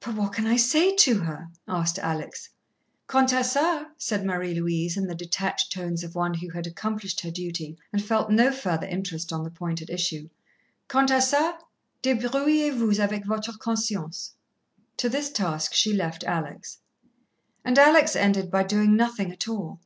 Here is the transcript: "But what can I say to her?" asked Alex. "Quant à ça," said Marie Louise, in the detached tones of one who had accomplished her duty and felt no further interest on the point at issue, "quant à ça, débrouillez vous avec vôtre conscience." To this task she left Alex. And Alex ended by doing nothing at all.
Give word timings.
"But 0.00 0.14
what 0.16 0.34
can 0.34 0.46
I 0.46 0.56
say 0.56 0.94
to 0.94 1.20
her?" 1.20 1.48
asked 1.66 1.98
Alex. 2.00 2.50
"Quant 3.06 3.30
à 3.30 3.40
ça," 3.40 3.86
said 3.96 4.22
Marie 4.22 4.52
Louise, 4.52 4.94
in 4.98 5.06
the 5.06 5.14
detached 5.14 5.72
tones 5.72 6.04
of 6.04 6.14
one 6.14 6.34
who 6.34 6.50
had 6.50 6.66
accomplished 6.66 7.22
her 7.22 7.30
duty 7.30 7.78
and 7.90 8.04
felt 8.04 8.30
no 8.30 8.52
further 8.52 8.86
interest 8.86 9.32
on 9.32 9.42
the 9.42 9.50
point 9.50 9.80
at 9.80 9.88
issue, 9.88 10.28
"quant 10.86 11.08
à 11.08 11.16
ça, 11.20 11.54
débrouillez 12.02 12.76
vous 12.76 13.00
avec 13.00 13.24
vôtre 13.24 13.58
conscience." 13.58 14.34
To 14.98 15.08
this 15.08 15.30
task 15.30 15.72
she 15.72 15.94
left 15.94 16.24
Alex. 16.24 16.80
And 17.64 17.78
Alex 17.78 18.14
ended 18.14 18.50
by 18.50 18.64
doing 18.64 18.94
nothing 18.94 19.32
at 19.32 19.48
all. 19.48 19.80